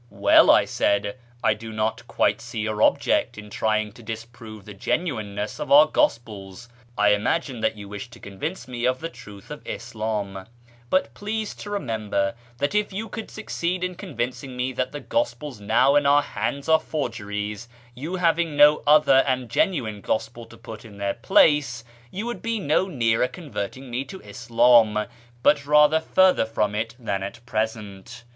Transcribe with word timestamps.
"Well," 0.25 0.49
I 0.49 0.65
said," 0.65 1.15
I 1.43 1.53
do 1.53 1.71
not 1.71 2.07
quite 2.07 2.41
see 2.41 2.61
your 2.61 2.81
object 2.81 3.37
in 3.37 3.51
trying 3.51 3.91
to 3.91 4.01
disprove 4.01 4.65
the 4.65 4.73
genuineness 4.73 5.59
of 5.59 5.71
our 5.71 5.85
gospels. 5.85 6.67
I 6.97 7.09
imagine 7.09 7.59
that 7.59 7.77
you 7.77 7.87
wish 7.87 8.09
to 8.09 8.19
convince 8.19 8.67
me 8.67 8.85
of 8.85 8.99
the 8.99 9.09
truth 9.09 9.51
of 9.51 9.63
IsLim, 9.63 10.47
but 10.89 11.13
please 11.13 11.53
to 11.57 11.69
remember 11.69 12.33
that 12.57 12.73
if 12.73 12.91
you 12.91 13.09
could 13.09 13.29
succeed 13.29 13.83
in 13.83 13.93
convincing 13.93 14.57
me 14.57 14.73
that 14.73 14.91
the 14.91 15.01
gospels 15.01 15.59
now 15.61 15.95
in 15.95 16.07
our 16.07 16.23
hands 16.23 16.67
are 16.67 16.79
forgeries, 16.79 17.69
you 17.93 18.15
having 18.15 18.57
no 18.57 18.81
other 18.87 19.23
and 19.27 19.51
genuine 19.51 20.01
gospel 20.01 20.45
to 20.47 20.57
put 20.57 20.83
in 20.83 20.97
their 20.97 21.13
place, 21.13 21.83
you 22.09 22.25
would 22.25 22.41
be 22.41 22.57
no 22.59 22.87
nearer 22.87 23.27
converting 23.27 23.91
me 23.91 24.03
to 24.05 24.19
Ishini, 24.21 25.05
but 25.43 25.63
rather 25.67 25.99
further 25.99 26.47
from 26.47 26.73
it 26.73 26.95
than 26.97 27.21
at 27.21 27.45
present. 27.45 28.23